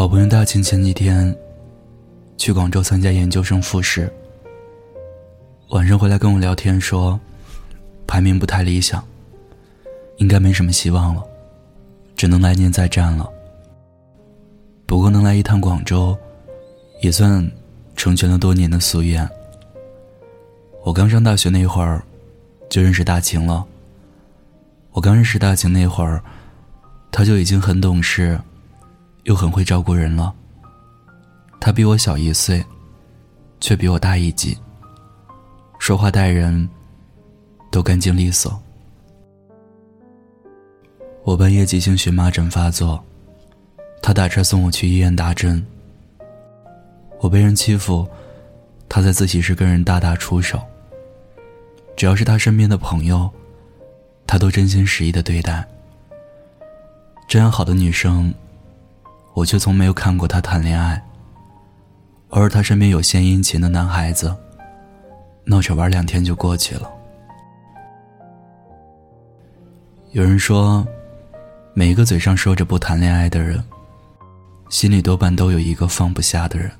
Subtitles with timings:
[0.00, 1.36] 好朋友大庆前几天
[2.38, 4.10] 去广州参加研究生复试，
[5.72, 7.20] 晚上回来跟我聊天说，
[8.06, 9.06] 排名不太理想，
[10.16, 11.22] 应该没什么希望了，
[12.16, 13.28] 只能来年再战了。
[14.86, 16.16] 不过能来一趟广州，
[17.02, 17.46] 也算
[17.94, 19.28] 成全了多年的夙愿。
[20.82, 22.02] 我刚上大学那会儿，
[22.70, 23.66] 就认识大晴了。
[24.92, 26.24] 我刚认识大晴那会儿，
[27.12, 28.40] 他就已经很懂事。
[29.24, 30.34] 又很会照顾人了。
[31.60, 32.64] 他比我小一岁，
[33.60, 34.56] 却比我大一级。
[35.78, 36.68] 说话待人，
[37.70, 38.60] 都干净利索。
[41.22, 43.02] 我半夜急性荨麻疹发作，
[44.02, 45.64] 他打车送我去医院打针。
[47.20, 48.08] 我被人欺负，
[48.88, 50.58] 他在自习室跟人大打出手。
[51.94, 53.30] 只要是他身边的朋友，
[54.26, 55.62] 他都真心实意的对待。
[57.28, 58.32] 这样好的女生。
[59.34, 61.02] 我却从没有看过他谈恋爱。
[62.30, 64.34] 偶尔他身边有献殷勤的男孩子，
[65.44, 66.88] 闹着玩两天就过去了。
[70.12, 70.86] 有人说，
[71.74, 73.62] 每一个嘴上说着不谈恋爱的人，
[74.68, 76.70] 心里多半都有一个放不下的人。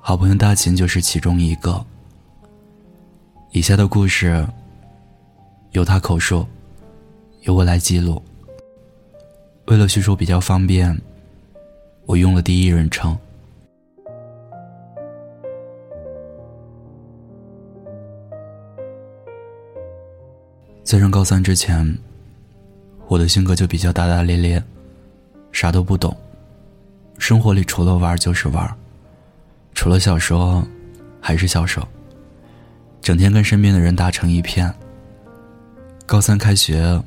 [0.00, 1.84] 好朋友大秦就是其中一个。
[3.50, 4.46] 以下的故事，
[5.72, 6.46] 由他口述，
[7.42, 8.22] 由我来记录。
[9.66, 11.00] 为了叙述比较方便，
[12.04, 13.16] 我用了第一人称。
[20.82, 21.96] 在上高三之前，
[23.06, 24.62] 我的性格就比较大大咧咧，
[25.52, 26.14] 啥都不懂，
[27.16, 28.76] 生活里除了玩就是玩，
[29.74, 30.66] 除了小说
[31.20, 31.86] 还是小说，
[33.00, 34.74] 整天跟身边的人打成一片。
[36.04, 37.00] 高三开学。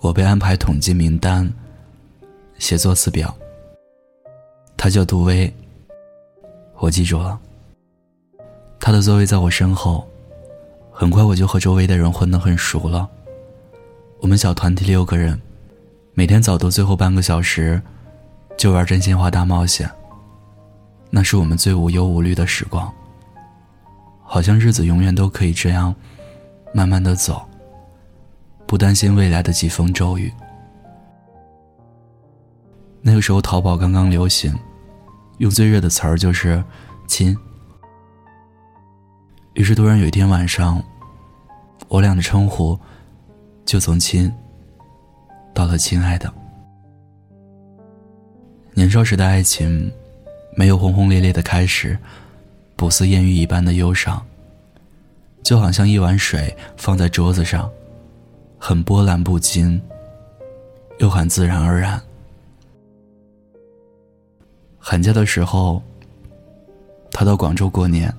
[0.00, 1.52] 我被安排统计名单，
[2.58, 3.34] 写作词表。
[4.74, 5.52] 他叫杜威，
[6.78, 7.38] 我记住了。
[8.80, 10.08] 他的座位在我身后，
[10.90, 13.06] 很快我就和周围的人混得很熟了。
[14.20, 15.38] 我们小团体六个人，
[16.14, 17.80] 每天早读最后半个小时，
[18.56, 19.90] 就玩真心话大冒险。
[21.10, 22.90] 那是我们最无忧无虑的时光。
[24.22, 25.94] 好像日子永远都可以这样，
[26.72, 27.46] 慢慢的走。
[28.70, 30.32] 不担心未来的疾风骤雨。
[33.02, 34.56] 那个时候，淘宝刚刚流行，
[35.38, 36.62] 用最热的词儿就是
[37.08, 37.36] “亲”。
[39.54, 40.80] 于是，突然有一天晚上，
[41.88, 42.78] 我俩的称呼
[43.64, 44.32] 就从“亲”
[45.52, 46.32] 到了“亲爱的”。
[48.72, 49.92] 年少时的爱情，
[50.56, 51.98] 没有轰轰烈烈的开始，
[52.76, 54.24] 不似艳遇一般的忧伤，
[55.42, 57.68] 就好像一碗水放在桌子上。
[58.62, 59.80] 很波澜不惊，
[60.98, 61.98] 又很自然而然。
[64.78, 65.82] 寒假的时候，
[67.10, 68.14] 他到广州过年，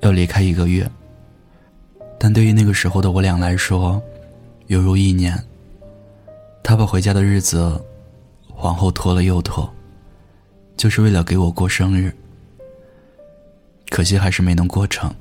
[0.00, 0.88] 要离开一个月。
[2.20, 4.00] 但对于那个时候的我俩来说，
[4.68, 5.36] 犹如一年。
[6.62, 7.84] 他把回家的日子
[8.58, 9.68] 往后拖了又拖，
[10.76, 12.14] 就是为了给我过生日。
[13.90, 15.12] 可惜还是没能过成。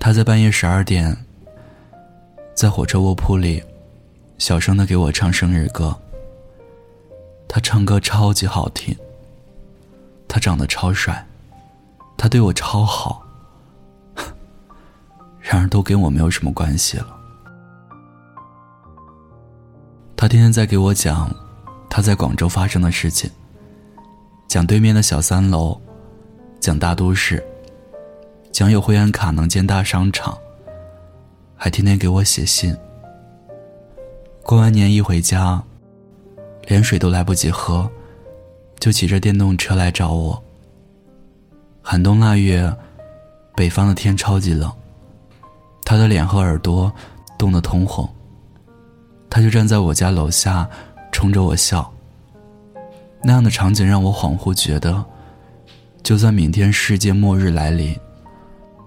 [0.00, 1.16] 他在半夜十二点。
[2.56, 3.62] 在火车卧铺里，
[4.38, 5.94] 小声的给我唱生日歌。
[7.46, 8.96] 他唱歌超级好听。
[10.26, 11.22] 他长得超帅，
[12.16, 13.22] 他对我超好。
[15.38, 17.06] 然而都跟我没有什么关系了。
[20.16, 21.30] 他天天在给我讲
[21.90, 23.30] 他在广州发生的事情，
[24.48, 25.78] 讲对面的小三楼，
[26.58, 27.44] 讲大都市，
[28.50, 30.34] 讲有会员卡能建大商场。
[31.56, 32.76] 还天天给我写信。
[34.42, 35.62] 过完年一回家，
[36.68, 37.90] 连水都来不及喝，
[38.78, 40.40] 就骑着电动车来找我。
[41.82, 42.72] 寒冬腊月，
[43.56, 44.70] 北方的天超级冷，
[45.84, 46.92] 他的脸和耳朵
[47.38, 48.08] 冻得通红。
[49.28, 50.68] 他就站在我家楼下，
[51.10, 51.92] 冲着我笑。
[53.22, 55.04] 那样的场景让我恍惚觉得，
[56.02, 57.98] 就算明天世界末日来临。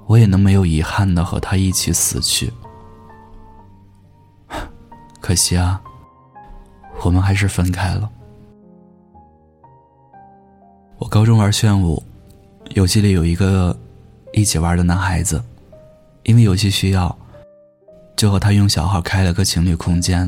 [0.08, 2.52] 我也能没有遗憾的和他一起死去。
[5.30, 5.80] 可惜啊，
[7.04, 8.10] 我们还是分开了。
[10.98, 12.02] 我高中玩炫舞，
[12.70, 13.78] 游戏里有一个
[14.34, 15.40] 一起玩的男孩子，
[16.24, 17.16] 因为游戏需要，
[18.16, 20.28] 就和他用小号开了个情侣空间，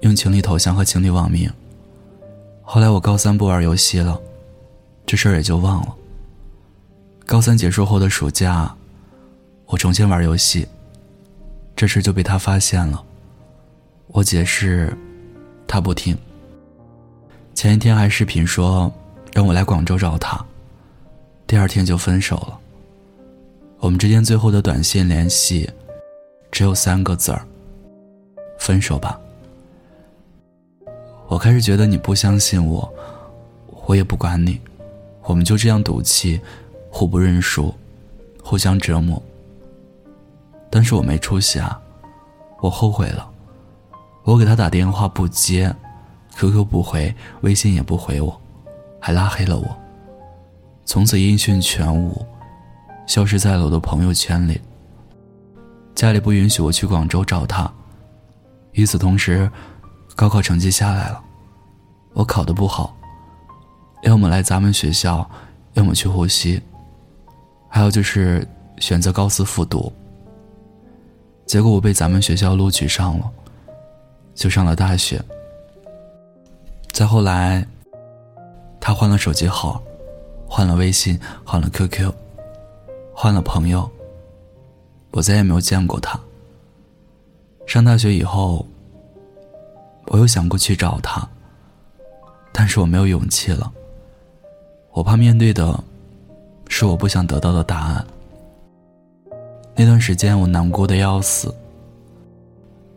[0.00, 1.48] 用情侣头像和情侣网名。
[2.62, 4.20] 后来我高三不玩游戏了，
[5.06, 5.94] 这事儿也就忘了。
[7.24, 8.74] 高三结束后的暑假，
[9.66, 10.66] 我重新玩游戏。
[11.76, 13.05] 这事就被他发现了。
[14.08, 14.96] 我解释，
[15.66, 16.16] 他不听。
[17.54, 18.92] 前一天还视频说
[19.32, 20.44] 让我来广州找他，
[21.46, 22.58] 第二天就分手了。
[23.78, 25.68] 我们之间最后的短信联系，
[26.50, 27.46] 只有三个字儿：
[28.58, 29.20] 分手吧。
[31.28, 32.90] 我开始觉得你不相信我，
[33.86, 34.60] 我也不管你，
[35.24, 36.40] 我们就这样赌气，
[36.90, 37.74] 互不认输，
[38.42, 39.22] 互相折磨。
[40.70, 41.80] 但是我没出息啊，
[42.60, 43.30] 我后悔了。
[44.26, 45.72] 我给他打电话不接
[46.34, 48.38] ，QQ 不回，微信也不回我，
[49.00, 49.78] 还拉黑了我。
[50.84, 52.26] 从此音讯全无，
[53.06, 54.60] 消失在了我的朋友圈里。
[55.94, 57.72] 家里不允许我去广州找他。
[58.72, 59.48] 与此同时，
[60.16, 61.22] 高考成绩下来了，
[62.12, 62.96] 我考得不好，
[64.02, 65.24] 要么来咱们学校，
[65.74, 66.60] 要么去呼吸，
[67.68, 68.44] 还有就是
[68.78, 69.92] 选择高四复读。
[71.46, 73.30] 结果我被咱们学校录取上了。
[74.36, 75.20] 就上了大学。
[76.92, 77.66] 再后来，
[78.78, 79.82] 他换了手机号，
[80.46, 82.12] 换了微信，换了 QQ，
[83.12, 83.90] 换了朋友。
[85.10, 86.20] 我再也没有见过他。
[87.66, 88.64] 上大学以后，
[90.06, 91.26] 我又想过去找他，
[92.52, 93.72] 但是我没有勇气了。
[94.92, 95.82] 我怕面对的，
[96.68, 98.06] 是我不想得到的答案。
[99.74, 101.54] 那段时间我难过的要死。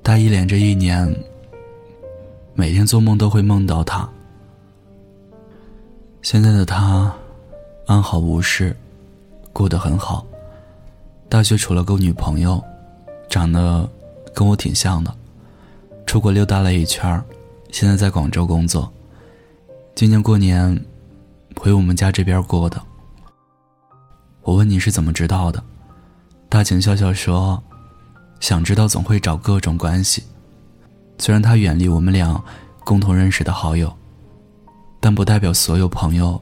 [0.02, 1.14] 大一连着一年。
[2.60, 4.08] 每天做梦都会梦到他。
[6.22, 7.10] 现在的他，
[7.88, 8.76] 安好无事，
[9.54, 10.28] 过得很好。
[11.30, 12.62] 大学处了个女朋友，
[13.30, 13.90] 长得
[14.34, 15.16] 跟我挺像的。
[16.06, 17.24] 出国溜达了一圈儿
[17.72, 18.92] 现在在广州工作。
[19.96, 20.78] 今年过年
[21.56, 22.82] 回我们家这边过的。
[24.42, 25.64] 我问你是怎么知道的，
[26.50, 27.64] 大晴笑笑说
[28.42, 30.24] ：“想知道总会找各种关系。”
[31.19, 32.42] 虽然他远离我们俩
[32.86, 33.94] 共同认识的好友，
[35.01, 36.42] 但不代表所有朋友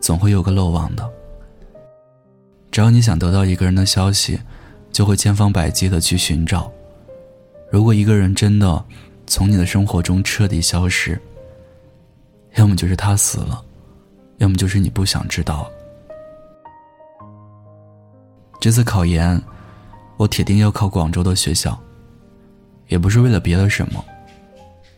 [0.00, 1.08] 总会有个漏网的。
[2.70, 4.40] 只要你想得到一个人的消息，
[4.90, 6.72] 就会千方百计的去寻找。
[7.70, 8.82] 如果一个人真的
[9.26, 11.20] 从你的生活中彻底消失，
[12.56, 13.62] 要么就是他死了，
[14.38, 15.70] 要么就是你不想知道。
[18.58, 19.40] 这次考研，
[20.16, 21.78] 我铁定要考广州的学校。
[22.90, 24.04] 也不是为了别的什么，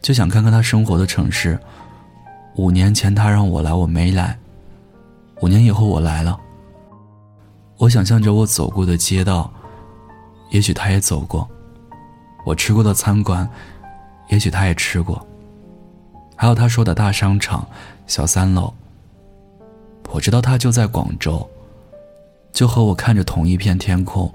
[0.00, 1.56] 就想看看他生活的城市。
[2.56, 4.34] 五年前他让我来，我没来；
[5.42, 6.36] 五年以后我来了。
[7.76, 9.52] 我想象着我走过的街道，
[10.50, 11.46] 也许他也走过；
[12.46, 13.48] 我吃过的餐馆，
[14.28, 15.16] 也许他也吃过；
[16.34, 17.66] 还有他说的大商场、
[18.06, 18.72] 小三楼。
[20.10, 21.46] 我知道他就在广州，
[22.52, 24.32] 就和我看着同一片天空。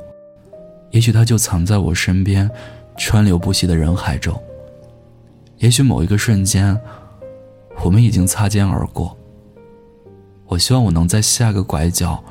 [0.92, 2.50] 也许他就藏在我身边。
[2.98, 4.38] 川流不息的人海中，
[5.60, 6.78] 也许某一个瞬间，
[7.84, 9.16] 我们已经擦肩而过。
[10.48, 12.22] 我希望我能在下个拐角，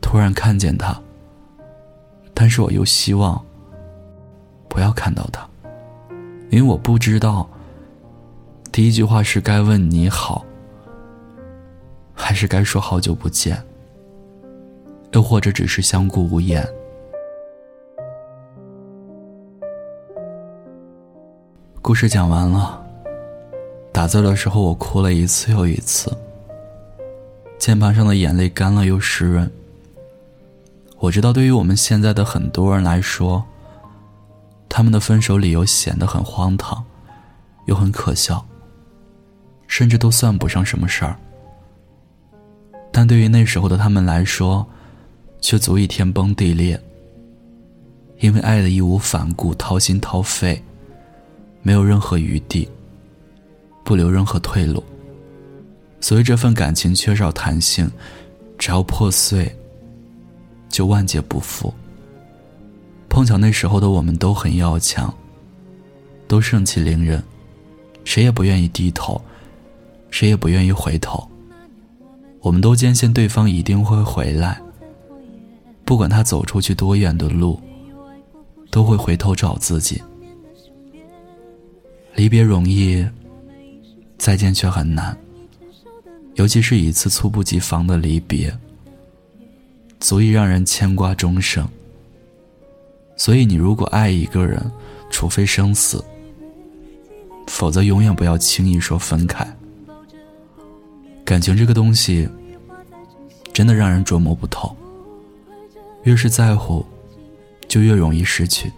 [0.00, 0.98] 突然看见他。
[2.32, 3.44] 但是我又希望
[4.68, 5.46] 不要看到他，
[6.50, 7.48] 因为我不知道，
[8.70, 10.44] 第一句话是该问你好，
[12.12, 13.60] 还是该说好久不见，
[15.12, 16.66] 又或者只是相顾无言。
[21.86, 22.82] 故事讲完了，
[23.92, 26.10] 打字的时候我哭了一次又一次，
[27.58, 29.52] 键盘上的眼泪干了又湿润。
[30.98, 33.44] 我知道，对于我们现在的很多人来说，
[34.66, 36.82] 他们的分手理由显得很荒唐，
[37.66, 38.42] 又很可笑，
[39.66, 41.14] 甚至都算不上什么事儿。
[42.90, 44.66] 但对于那时候的他们来说，
[45.38, 46.82] 却足以天崩地裂，
[48.20, 50.64] 因为爱的义无反顾，掏心掏肺。
[51.64, 52.68] 没有任何余地，
[53.82, 54.84] 不留任何退路，
[55.98, 57.90] 所以这份感情缺少弹性，
[58.58, 59.50] 只要破碎，
[60.68, 61.72] 就万劫不复。
[63.08, 65.12] 碰巧那时候的我们都很要强，
[66.28, 67.24] 都盛气凌人，
[68.04, 69.18] 谁也不愿意低头，
[70.10, 71.26] 谁也不愿意回头。
[72.40, 74.60] 我们都坚信对方一定会回来，
[75.86, 77.58] 不管他走出去多远的路，
[78.70, 80.02] 都会回头找自己。
[82.14, 83.04] 离别容易，
[84.18, 85.16] 再见却很难。
[86.34, 88.56] 尤其是一次猝不及防的离别，
[90.00, 91.68] 足以让人牵挂终生。
[93.16, 94.60] 所以，你如果爱一个人，
[95.10, 96.04] 除非生死，
[97.46, 99.46] 否则永远不要轻易说分开。
[101.24, 102.28] 感情这个东西，
[103.52, 104.76] 真的让人琢磨不透。
[106.02, 106.84] 越是在乎，
[107.66, 108.70] 就越容易失去。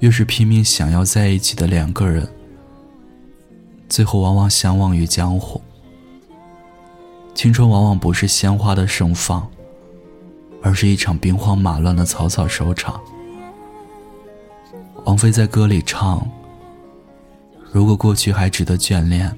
[0.00, 2.28] 越是拼命想要在一起的两个人，
[3.88, 5.60] 最后往往相忘于江湖。
[7.34, 9.48] 青春往往不是鲜花的盛放，
[10.62, 13.00] 而是一场兵荒马乱的草草收场。
[15.04, 16.28] 王菲在歌里唱
[17.72, 19.36] ：“如果过去还值得眷恋，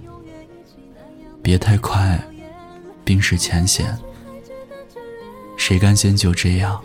[1.43, 2.23] 别太快，
[3.05, 3.97] 冰释前嫌。
[5.57, 6.81] 谁甘心就这样，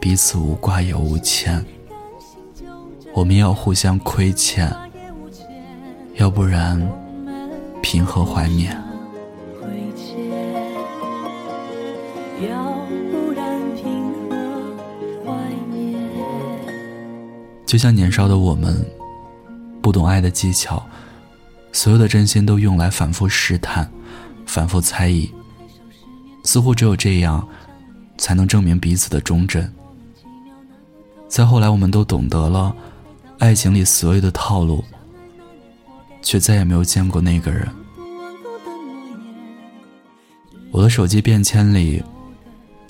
[0.00, 1.64] 彼此无挂也无牵？
[3.16, 4.70] 我们要互相亏欠，
[6.16, 6.78] 要不然
[7.82, 8.76] 凭何怀缅？”
[17.64, 18.84] 就像年少的我们，
[19.80, 20.84] 不懂爱的技巧，
[21.72, 23.90] 所有的真心都用来反复试探、
[24.44, 25.32] 反复猜疑，
[26.44, 27.48] 似乎只有这样，
[28.18, 29.72] 才能证明彼此的忠贞。
[31.26, 32.76] 再后来，我们都懂得了
[33.38, 34.82] 爱情里所有的套路，
[36.22, 37.68] 却再也没有见过那个人。
[40.70, 42.02] 我的手机便签里，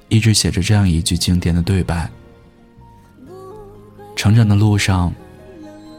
[0.09, 2.11] 一直写着这样一句经典的对白。
[4.15, 5.13] 成长的路上，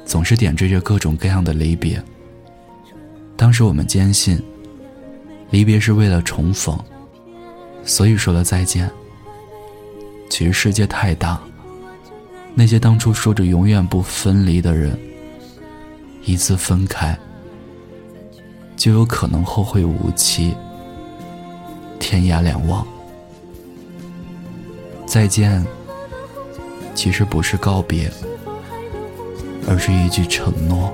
[0.06, 2.02] 总是点缀着各种各样的离别。
[3.36, 4.42] 当时我们坚信，
[5.52, 6.78] 离别是为了重逢，
[7.84, 8.90] 所以说了再见。
[10.30, 11.40] 其实世界太大，
[12.60, 14.98] 那些当初说着永远不分离的人，
[16.26, 17.16] 一次分开，
[18.76, 20.56] 就有可能后会无期，
[22.00, 22.84] 天涯两望。
[25.06, 25.64] 再见。
[26.96, 28.12] 其实不是告别，
[29.68, 30.92] 而是一句承诺。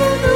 [0.00, 0.29] 再见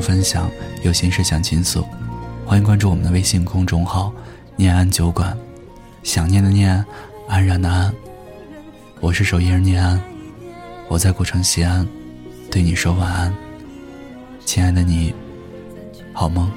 [0.00, 0.50] 分享，
[0.82, 1.84] 有心事想倾诉，
[2.46, 4.12] 欢迎关注我们的微信公众号
[4.56, 5.36] “念安酒馆”。
[6.02, 6.82] 想念的念，
[7.28, 7.92] 安然的安。
[9.00, 10.00] 我是守夜人念安，
[10.88, 11.86] 我在古城西安，
[12.50, 13.34] 对你说晚安，
[14.46, 15.14] 亲爱的你，
[16.14, 16.50] 好梦。